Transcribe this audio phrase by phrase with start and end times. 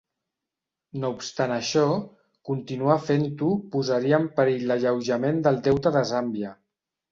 [1.01, 1.83] No obstant això,
[2.51, 6.59] continuar fent-ho posaria en perill l'alleujament del deute de Zàmbia.